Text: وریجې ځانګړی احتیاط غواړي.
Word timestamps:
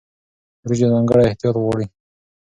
وریجې 0.63 0.87
ځانګړی 0.93 1.23
احتیاط 1.27 1.55
غواړي. 1.63 1.85